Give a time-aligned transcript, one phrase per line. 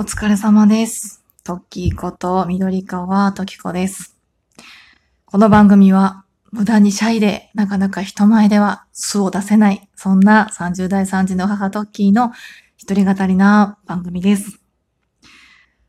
[0.00, 1.24] お疲れ様です。
[1.42, 4.16] トッキーこと緑川トキコです。
[5.24, 12.30] この番組は無駄にシャイでなかなか人前では素を出せない、そんな30代3児の母トッキーの
[12.76, 14.60] 一人語りな番組です。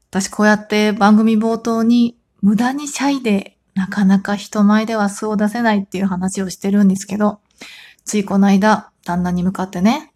[0.10, 7.42] 私こうやって番組冒頭に無駄にシャイでなかなか人前では素を出せないっていう話をしてるんですけど、
[8.06, 10.12] ついこの間旦那に向かってね、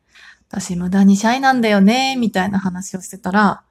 [0.50, 3.63] 私無駄にシャイなんだよね、みたいな話をしてたら、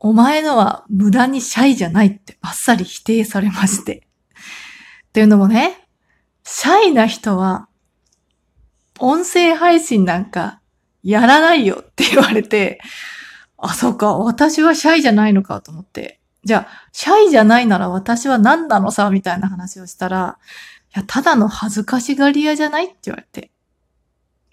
[0.00, 4.06] お前のは無駄にシャイじゃないってバッサリ否定されまして。
[5.08, 5.88] っていうのもね、
[6.44, 7.68] シャイな人は、
[9.00, 10.60] 音声配信なんか
[11.02, 12.80] やらないよって言われて、
[13.56, 16.20] あ、そうか、私はシャイじゃないのかと思って。
[16.44, 20.38] じゃあ、シャイじゃないなら私は何なのさ、みたいな話をしたら、
[20.94, 23.50] いや、ただの恥ずかしがり屋じゃないって言われて。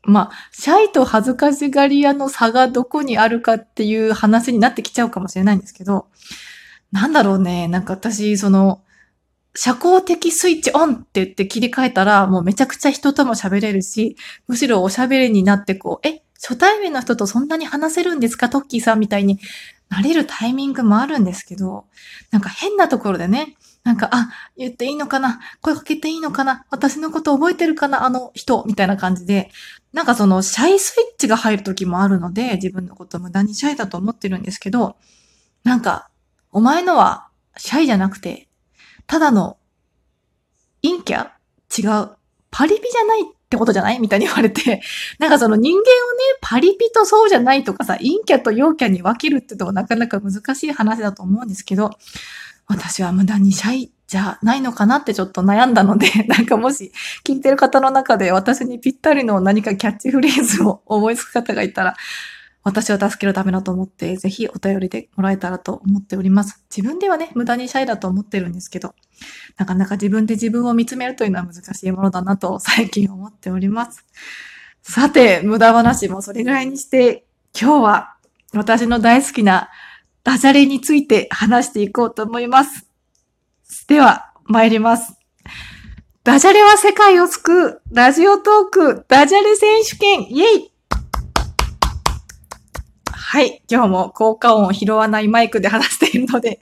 [0.06, 6.08] まあ、シャイと恥ずかしがり屋の差がどこにあるかっていう話になってきちゃうかもしれないんですけど、
[6.92, 8.82] なんだろうね、なんか私、その、
[9.56, 14.16] 社交的スイッチオンって言って切り替えたら、もうめちゃくちゃ人とも喋れるし、
[14.48, 19.40] むしろおしゃべりになってこう、え、初対面の人とそんなに話せるんですかトッキーさんみたいに
[19.90, 21.86] なれるタイミングもあるんですけど、
[22.32, 25.40] なんか変なところでね、なんか、あ、言っていいのかな？
[25.62, 26.66] 声かけていいのかな？
[26.72, 28.04] 私のこと覚えてるかな？
[28.04, 28.64] あの人？
[28.66, 29.52] みたいな感じで、
[29.94, 34.98] なんかそのシャイスイッチが入る時もあるので、自分のこと無駄にシャイだと思ってるんですけど、
[35.64, 36.10] なんか、
[36.52, 37.28] お前のは
[37.58, 38.48] シャイじゃなくて、
[39.06, 39.58] ただの
[40.82, 41.30] 陰キャ？
[41.78, 42.10] 違う。
[42.50, 44.00] パリピじゃないってことじゃない？
[44.00, 44.82] みたいに言われて、
[45.20, 45.88] なんかその人間をね、
[46.42, 51.92] パリピとそうじゃないとかさ、陰キャと陽キャに分けるってとこなかなか難しい話だと思うんですけど、
[52.68, 56.92] 私は無駄にシャイじゃないのかなってちょっと悩んだので、 なんかもし
[57.24, 61.96] 聞いてる方の中で私にぴったりの何かキャッチフレーズを思いつく方がいたら、
[62.64, 66.64] 私を助けるためだと思って、ぜひお便りでもらえたらと思っております。
[66.76, 68.96] 自分ではね、無駄にシャイだと思ってるんですけど、
[69.58, 74.04] なかなか自分で自分を見つめるというのは難しいものだなと最近思っております。
[74.82, 77.26] さて、無駄話もそれぐらいにして、
[77.60, 78.16] 今日は
[78.54, 79.70] 私の大好きな
[80.26, 82.88] ダジャレについて話していこうと思います。
[83.88, 85.14] では、参ります。
[86.24, 90.72] ダジャレは世界を救うラジオトークダジャレ選手権イェイ
[93.12, 93.62] はい。
[93.70, 96.60] 今日も効果音を拾わないマイクで話しているので、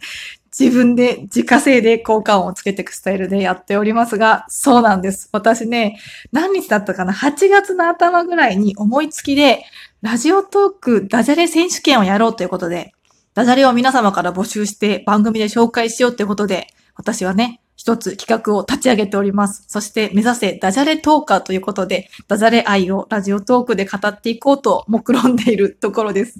[0.60, 5.30] 自分で自家製で効果音をつけていくスタイルでやっておりますが、そうなんです。
[5.32, 5.98] 私ね、
[6.34, 9.64] 何日だったかな ?8 月の頭ぐらいに思いつきで、
[10.02, 12.94] ラジオトークダジャレ選手権をやろうということで、
[13.34, 19.66] ダジャレを皆様から募集して番組で紹介しようということで、私はね、一つ企画を立ち上げております。
[19.68, 26.40] そして目指せダジャレトーカーということで、ダジャレ愛をラジオトークで語っていこうと目論んでいるところです。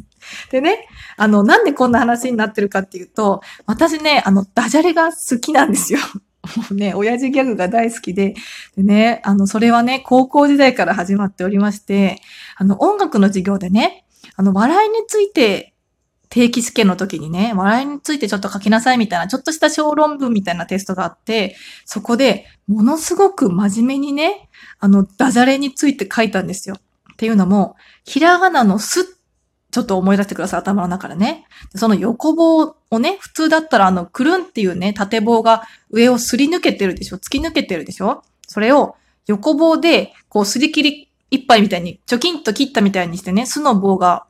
[0.52, 0.88] でね、
[1.18, 6.00] あの、なんでこんな話になってるかっていうと、私ね、あの、ダジャレが好きなんですよ。
[6.58, 8.36] もうね、親父ギャグが大好きで、
[8.78, 12.22] でね、あの、それはね、高校時代から始まっておりまして、
[12.56, 14.06] あの、音楽の授業でね、
[14.36, 15.73] あの、笑いについて
[16.34, 21.56] 定期試験の時にね、笑いについてちょっと書きなさいみたいな、ちょっとした小論文みたいなテストがあって、
[21.86, 24.50] そこでものすごく真面目にね、
[24.80, 26.78] あの、ダジャレについて書いたんですよ。
[26.78, 29.16] っていうのも、ひらがなのす、
[29.70, 31.46] ちょっと思い出してください、頭の中でね。
[31.76, 35.62] その横棒をね、普通だったらあの、くるんっていうね、縦棒が
[35.92, 37.18] 上をすり抜けてるでしょ？
[37.18, 38.24] 突き抜けてるでしょ？
[38.48, 38.96] それを
[39.28, 44.26] 横棒で、こう、すり切り一杯みたいに、チョキンと切ったみたいにしてね、巣の棒が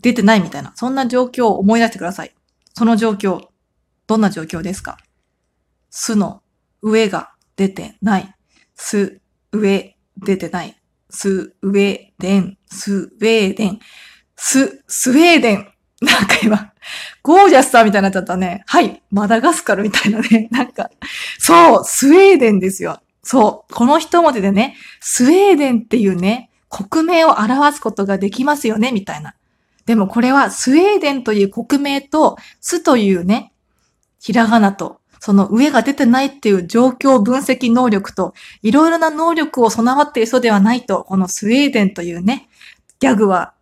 [0.00, 2.34] 出てないみたいな、そんな状況を思い出してください。
[2.74, 3.40] その状況、
[4.06, 4.98] どんな状況ですか？
[5.90, 6.42] 巣の
[6.82, 8.34] 上が出てない。
[8.74, 9.20] 巣、
[9.52, 10.76] 上、出てない。
[11.08, 13.80] スウェーデン、スウェーデン、
[14.36, 15.68] ス、スウェーデン。
[16.02, 16.72] なんか今、
[17.22, 18.64] ゴージャスさんみたいになっちゃったね。
[18.66, 20.48] はい、マダガスカルみたいなね。
[20.52, 20.90] なんか、
[21.38, 23.00] そう、スウェーデンですよ。
[23.22, 29.34] そう、この一文字でね、スウェーデンっていうね、国名を表すことができますよね、みたいな。
[29.86, 33.52] でもこれはスウェーデンという国名と、スというね、
[34.20, 42.48] ひらがなと、その上が出てないっていう状況分析能力と、いろいろな能力を備わっている人ではないと、このスウェーデンというね、
[43.00, 43.54] ギャグは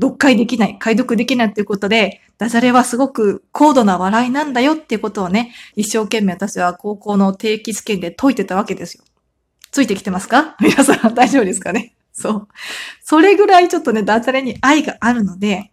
[0.00, 9.04] 読解できない、解読できないということで、ダジャレはすごく高度な笑いなんだよっていうことをね、一生懸命私は高校の定期試験で解いてたわけですよ。
[9.70, 10.56] ついてきてますか？
[10.60, 11.94] 皆さん大丈夫ですかね？
[12.14, 12.48] そう。
[13.02, 15.70] それぐらいちょっとね、ダジャレに愛があるので、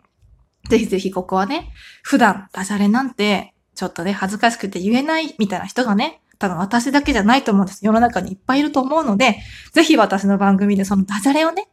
[0.70, 1.72] ぜひぜひここはね、
[2.04, 7.86] 普段ダジャレなんて、ちょっとね、恥ずかしくて言えないみたいな人がね、多分私だけじゃないと思うんです。
[7.86, 9.38] 世の中にいっぱいいると思うので、
[9.72, 11.70] ぜひ私の番組でそのダジャレをね、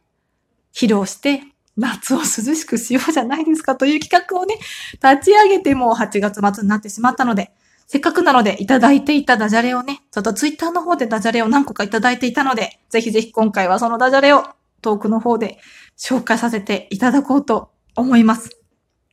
[0.73, 1.41] 披露して、
[1.75, 4.55] 夏を涼しくしようじゃないですかという企画をね、
[5.01, 7.51] 立ち上げてもう8月末になってしまったので、
[7.87, 14.43] せっかくなのでいただいていたダジャレをね、ちょっとツイッターの方でダジャレを何個かいただいていたので、ぜひぜひ今回はそのダジャレを
[14.81, 15.59] トークの方で
[15.97, 18.49] 紹介させていただこうと思います。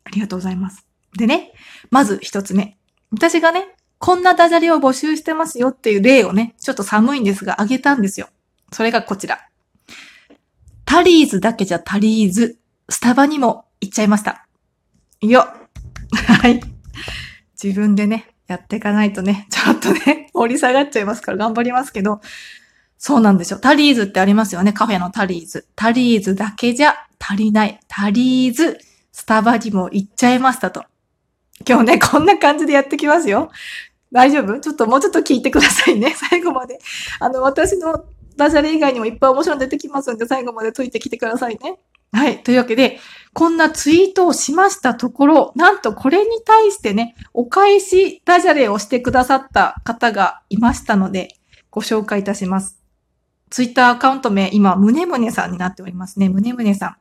[0.05, 0.87] ありがとうございます。
[1.17, 1.53] でね、
[1.91, 2.77] まず一つ目。
[3.11, 3.69] 私がね、
[3.99, 8.29] こんなダジャレを募集してますよっていう例をね、ちょっと寒いんですが、あげたんですよ。
[8.73, 9.49] それがこちら。
[10.85, 12.59] タリーズだけじゃ足りず、
[12.89, 14.47] スタバにも行っちゃいました。
[15.21, 15.47] よ
[16.13, 16.61] はい。
[17.63, 22.21] 自分でね、やっていかないとね、ちょっとね、盛り下がっちゃいますから頑張りますけど、
[22.99, 23.59] そうなんですよ。
[23.59, 24.73] タリーズってありますよね。
[24.73, 25.67] カフェのタリーズ。
[25.77, 27.81] タリーズだけじゃ足りない。
[27.89, 28.79] タリーズ、
[29.13, 30.85] スタバにも行っちゃいましたと。
[31.69, 33.51] 今日ね、こんな感じでやってきますよ。
[34.13, 34.61] 大丈夫？
[34.61, 36.15] ちょっともうちょっと聞いてくださいね。
[36.31, 36.79] 最後まで。
[37.21, 38.05] あの、私の
[38.37, 41.79] ダジャレ以外にもいっぱい面白いの出てきますんで、最後まで解いてきてくださいね。
[42.13, 42.43] はい。
[42.43, 42.99] というわけで、
[43.33, 51.29] こんなツイートをしましたところ、なんとこれに対してね、お返しダジャレをしてくださった方がいましたので、
[51.71, 52.86] ご紹介いたします。
[53.51, 56.29] ツイッターアカウント名、今、むねむねさんになっておりますね。
[56.29, 56.97] むねむねさん。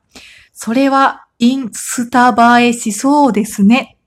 [0.52, 3.98] それは、インスタ映えしそうですね。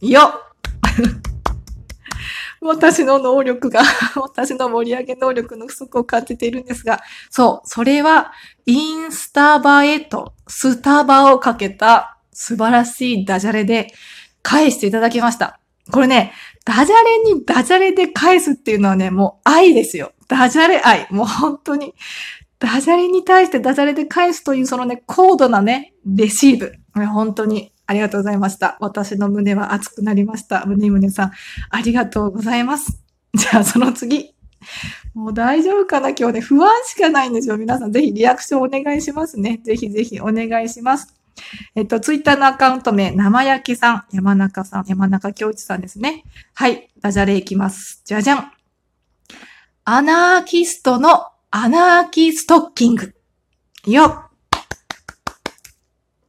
[0.00, 0.52] よっ
[2.60, 3.82] 私の能力が、
[4.16, 7.00] 私の盛り上げ能力の不足を感じているんですが、
[7.30, 8.32] そう、それは、
[8.66, 13.92] インスタ映えとスタバをかけた素晴らしいダジャレで
[14.42, 15.58] 返していただきました。
[15.90, 16.32] これね、
[16.64, 16.94] ダジャ
[17.26, 20.12] レにダジャレで返すっていうのはね、もう愛ですよ。
[20.28, 21.06] ダジャレ愛。
[21.10, 21.94] もう本当に。
[22.58, 26.74] ダジャレに対してダジャレで返すというそのね、高度なね、レシーブ。
[26.94, 28.76] 本当にありがとうございました。
[28.80, 30.64] 私の胸は熱くなりました。
[30.66, 31.32] 胸胸さん、
[31.70, 33.02] ありがとうございます。
[33.34, 34.34] じゃあ、その次。
[35.14, 36.10] もう大丈夫かな？
[36.10, 37.58] 今日ね、不安しかないんですよ。
[37.58, 39.60] 皆さん、ぜひリアクションお願いしますね。
[39.64, 41.12] ぜひぜひお願いします。
[41.74, 46.24] えっと、ツイッターのアカウント名、生焼きさん、山中さん、山中京一さんですね。
[46.54, 48.02] はい、ダジャレいきます。
[48.04, 48.52] じゃじゃん。
[49.84, 53.14] アナーキストのアナーキストッキング。
[53.86, 54.28] よっ。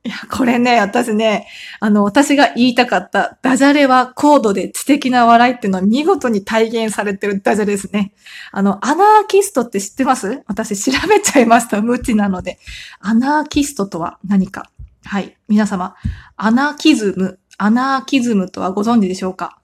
[0.05, 1.47] いや、これね、私ね、
[1.79, 8.13] あの、私が言いたかったダジャレは高度で知的な笑いっていうのは見事に体現されてるダジャレですね。
[8.51, 10.43] あの、アナーキストって知ってます？
[10.45, 11.81] 私調べちゃいました。
[11.81, 12.59] 無知なので。
[12.99, 14.69] アナーキストとは何か
[15.05, 15.37] はい。
[15.47, 15.95] 皆様、
[16.37, 19.59] アナーキズム、アナーキズムとはご存知でしょうか？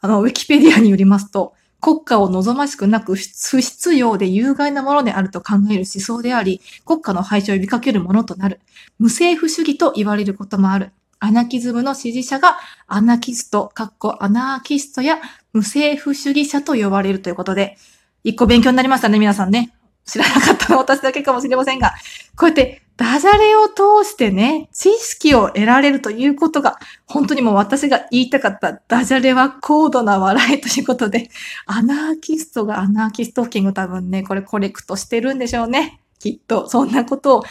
[0.00, 8.60] あの、ウィキペディアによりますと、国家を望ましくなく不必要で有害なものであると考える思想であり、国家の廃止を呼びかけるものとなる。
[8.98, 10.92] 無政府主義と言われることもある。
[11.18, 15.18] アナキズムの支持者がアナキスト、かっこアナーキストや
[15.52, 17.76] 無政府主義者と呼ばれるということで、
[18.24, 19.72] 一個勉強になりましたね、皆さんね。
[20.04, 21.94] 知らなかったの私だけかもしれませんが、
[22.36, 31.28] こうやってダジャレを通してね、知識を得られるということが、本当にもう私が言いたかったダジャレは高度な笑いということで、
[31.66, 36.00] アナーキストが穴あきストッキング多分ね、これコレクトしてるんでしょうね。
[36.18, 37.42] きっと、そんなことを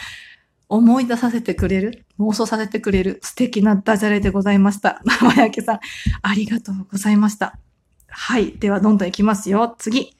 [0.68, 5.00] 思い出させてくれる、妄想させてくれる素敵なダジャレでございました。
[5.04, 5.80] 生焼けさん、
[6.22, 7.56] ありがとうございました。
[8.08, 8.52] はい。
[8.58, 9.76] では、どんどん行きますよ。
[9.78, 10.15] 次。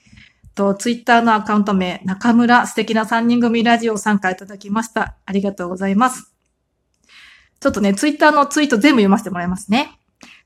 [0.56, 5.16] と、ツイッターのアカウント名、中村素敵な3人組ラジオ参加いただきました。
[5.24, 6.34] ありがとうございます。
[7.60, 10.00] ちょっとね、ツイッターのツイート全部読ませてもらいますね。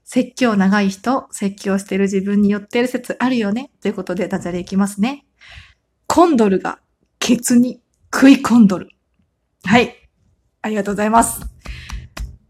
[0.05, 3.71] 説教長い人、説教してる自分に寄ってる説あるよね。
[3.81, 5.25] ということで、ダジャレいきますね。
[6.07, 6.81] コンドルが
[7.21, 7.81] ケツに
[8.12, 8.88] 食い込んどる。
[9.64, 9.97] はい。
[10.62, 11.40] ありがとうございます。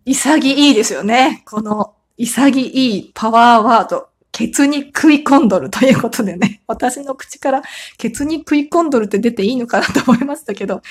[0.07, 1.43] 潔いですよね。
[1.45, 4.10] この潔いパワーワード。
[4.33, 7.63] ケツに食い込んどるということでね、 私の口から
[7.99, 10.83] ケツに食い込んどるって出ていいのかなと思いましたけど、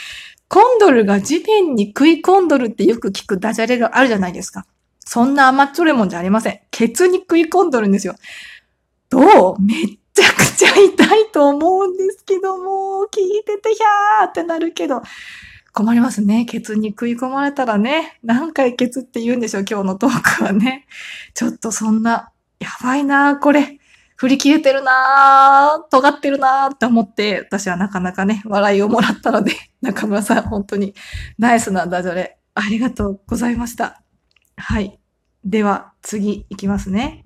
[0.48, 4.66] コンドルが地面に食い込んどるってよく聞くダジャレがあるじゃないですか。
[5.00, 6.60] そんな甘っちょれもんじゃありません。
[6.70, 8.16] ケツに食い込んどるんですよ。
[9.10, 9.62] どう？
[9.62, 9.78] めっ
[10.14, 15.02] ちゃくちゃ痛いと思うんですけども、聞いててひゃーってなるけど、
[15.74, 16.46] 困りますね。
[16.46, 20.86] ケツに食い込まれたらね、何回ケツって言うんでしょう、今日のトークはね。
[21.34, 23.80] ちょっとそんなやばいなこれ。
[24.20, 30.94] 振り切れてるな尖ってるなって思って、私はなかなかね、笑いをもらったので、 中村さん、本当に
[31.38, 34.02] ナイスなダジャレ、ありがとうございました。
[34.58, 35.00] はい。
[35.46, 37.26] では、次いきますね。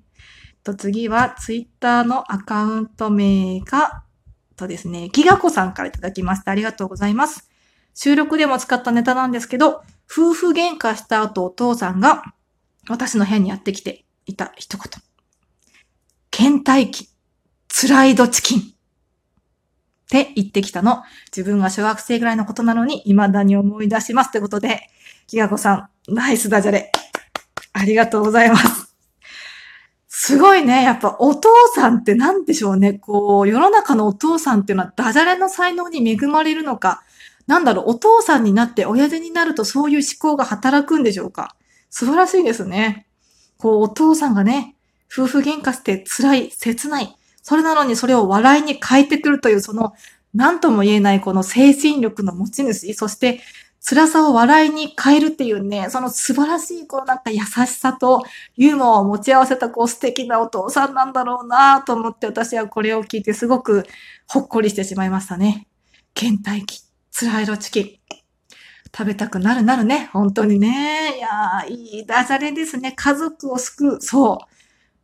[0.62, 4.04] と次は、ツイッターのアカウント名が、
[4.54, 6.52] とですね、ギガコさんからいただきました。
[6.52, 7.50] ありがとうございます。
[7.92, 12.22] 収録でも使ったネタなんですけど、夫婦喧嘩した後お父さんが
[12.88, 15.13] 私の部屋にやってきていた一言。
[16.36, 17.08] 倦怠期、
[17.68, 18.62] スライドチキンっ
[20.10, 21.04] て言ってきたの。
[21.26, 24.90] 自分が小学生ぐらいのことなのに未だに思い出しますってことで、
[25.28, 26.90] きがこさん、ナイスダジャレ。
[27.72, 28.96] ありがとうございます。
[30.08, 30.82] すごいね。
[30.82, 32.94] やっぱお父さんって何でしょうね。
[32.94, 37.04] こう、世の中のお父さんっていうのはダジャレの才能に恵まれるのか、
[37.46, 41.54] なんだろう、お父さんになって親父になるとそういう思考が働くんでしょうか。
[41.90, 43.06] 素晴らしいですね。
[43.56, 44.73] こう、お父さんがね、
[45.16, 47.16] 夫婦喧嘩して辛い、切ない。
[47.42, 49.94] それなのにそれを笑いに変えてくるという、その、
[50.34, 53.40] 何とも言えないこの精神力の持ち主、そして
[53.86, 58.24] 辛さを笑いに変えるっていうね、その素晴らしいこうなんか優しさと
[58.56, 63.84] ユーモアを持ち合わせたこう素敵なお父さんなんだろうなと思って私はこれを聞いてすごく
[64.26, 65.68] ほっこりしてしまいましたね。
[66.14, 66.80] 倦怠期、
[67.12, 68.04] 辛いロチキン。
[68.96, 70.08] 食べたくなるなるね。
[70.12, 71.16] 本当にね。
[71.16, 72.92] いや、いいダジャレですね。
[72.92, 74.00] 家族を救う。
[74.00, 74.53] そう。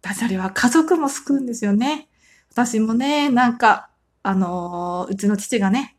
[0.02, 2.08] ダジャレは家族も救うんですよね。
[2.50, 3.90] 私もね、なんか、
[4.22, 5.96] あのー、うちの父がね、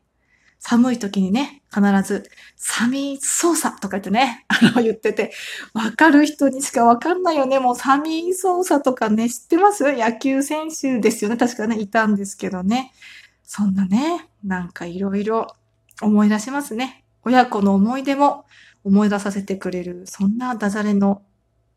[0.60, 5.34] 寒い時にね、必ず、寒い操作とか言ってね、 あの、言ってて、
[5.74, 7.60] わかる人にしかわかんないよね。
[7.60, 9.92] もう寒い操作とかね、知ってます？
[9.94, 11.38] 野球選手ですよね。
[11.38, 12.94] 確かね、いたんですけどね。
[13.44, 15.48] そんなね、なんかいろいろ
[16.02, 17.04] 思い出しますね。
[17.24, 18.46] 親子の思い出も
[18.84, 21.24] 思い出させてくれる、そんなダジャレの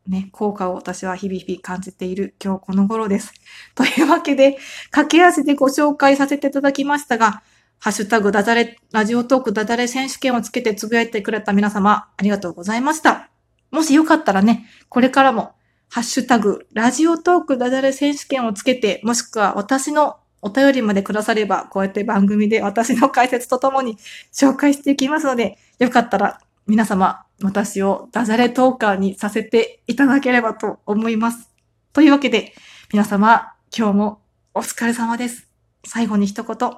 [0.07, 3.33] ね、効果を私は日々日々感じている今日この頃です。
[3.73, 4.57] というわけで、
[4.91, 7.41] 駆け足でご紹介させていただきましたが、
[7.79, 13.29] ハッシュタグダジャレ、ラジオトークダジャレ選手権をつけてつぶやいてくれた皆様、ありがとうございました。
[13.71, 15.53] もしよかったらね、これからも、
[15.89, 23.97] ハッシュタグ、ラジオトークダジャレ選手権をつけて、もしくは私のお便りまでくだされば、こうやって番組で私の解説とともに
[24.31, 31.51] 紹介していきますので、よかったら皆様、私をダジャレトーカーにさせていただければと思います。
[31.93, 32.53] というわけで、
[32.91, 34.21] 皆様、今日も
[34.55, 35.47] お疲れ様です。
[35.85, 36.71] 最後に一言。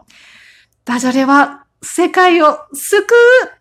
[0.83, 3.56] ダジャレは世界を救う